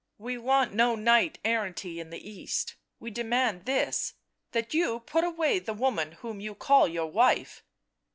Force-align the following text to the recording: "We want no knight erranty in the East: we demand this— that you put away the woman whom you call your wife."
"We 0.27 0.35
want 0.35 0.73
no 0.73 0.95
knight 0.95 1.37
erranty 1.45 1.97
in 1.97 2.09
the 2.09 2.27
East: 2.27 2.73
we 2.99 3.11
demand 3.11 3.65
this— 3.65 4.15
that 4.51 4.73
you 4.73 5.01
put 5.01 5.23
away 5.23 5.59
the 5.59 5.75
woman 5.75 6.13
whom 6.13 6.39
you 6.39 6.55
call 6.55 6.87
your 6.87 7.05
wife." 7.11 7.63